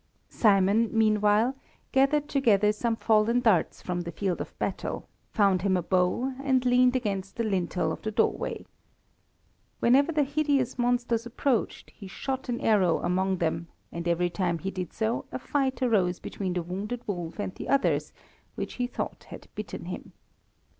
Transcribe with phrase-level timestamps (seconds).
[0.31, 1.55] Simon, meanwhile,
[1.91, 6.65] gathered together some fallen darts from the field of battle, found him a bow, and
[6.65, 8.65] leaned against the lintel of the doorway.
[9.79, 14.71] Whenever the hideous monsters approached, he shot an arrow among them, and every time he
[14.71, 18.11] did so a fight arose between the wounded wolf and the others,
[18.55, 20.13] which he thought had bitten him.